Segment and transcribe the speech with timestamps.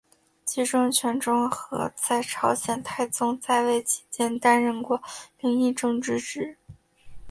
[0.43, 4.99] 其中权仲和在朝鲜太宗在位期间担任过
[5.39, 6.57] 领议政之职。